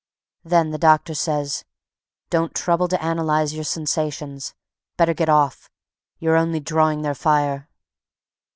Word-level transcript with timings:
Then 0.43 0.71
the 0.71 0.79
doctor 0.79 1.13
says: 1.13 1.63
"Don't 2.31 2.55
trouble 2.55 2.87
to 2.87 2.99
analyze 3.03 3.53
your 3.53 3.63
sensations. 3.63 4.55
Better 4.97 5.13
get 5.13 5.29
off. 5.29 5.69
You're 6.17 6.37
only 6.37 6.59
drawing 6.59 7.03
their 7.03 7.13
fire." 7.13 7.69